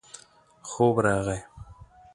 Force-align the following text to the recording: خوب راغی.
خوب 0.61 0.99
راغی. 1.05 1.39